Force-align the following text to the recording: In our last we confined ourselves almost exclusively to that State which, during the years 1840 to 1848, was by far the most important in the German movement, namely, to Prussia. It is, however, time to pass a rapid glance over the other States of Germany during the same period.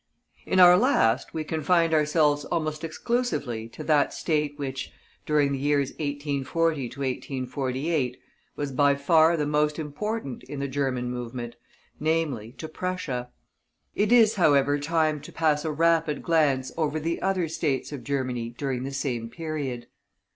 In 0.47 0.59
our 0.59 0.79
last 0.79 1.31
we 1.31 1.43
confined 1.43 1.93
ourselves 1.93 2.43
almost 2.45 2.83
exclusively 2.83 3.69
to 3.69 3.83
that 3.83 4.15
State 4.15 4.57
which, 4.57 4.91
during 5.27 5.51
the 5.51 5.59
years 5.59 5.91
1840 5.91 6.89
to 6.89 7.01
1848, 7.01 8.17
was 8.55 8.71
by 8.71 8.95
far 8.95 9.37
the 9.37 9.45
most 9.45 9.77
important 9.77 10.41
in 10.45 10.59
the 10.59 10.67
German 10.67 11.11
movement, 11.11 11.55
namely, 11.99 12.53
to 12.53 12.67
Prussia. 12.67 13.29
It 13.93 14.11
is, 14.11 14.37
however, 14.37 14.79
time 14.79 15.21
to 15.21 15.31
pass 15.31 15.63
a 15.63 15.71
rapid 15.71 16.23
glance 16.23 16.71
over 16.77 16.99
the 16.99 17.21
other 17.21 17.47
States 17.47 17.91
of 17.91 18.03
Germany 18.03 18.49
during 18.57 18.81
the 18.81 18.91
same 18.93 19.29
period. 19.29 19.85